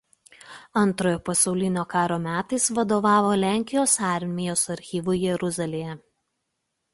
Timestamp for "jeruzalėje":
5.27-5.95